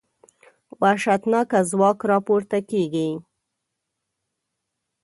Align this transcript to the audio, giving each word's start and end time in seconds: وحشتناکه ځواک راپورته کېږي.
وحشتناکه 0.81 1.59
ځواک 1.69 1.99
راپورته 2.11 2.57
کېږي. 2.69 3.09